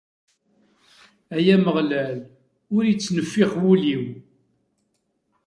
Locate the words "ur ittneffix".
2.75-3.51